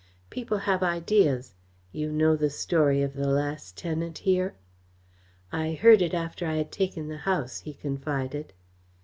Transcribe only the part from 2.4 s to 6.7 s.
story of the last tenant here?" "I heard it after I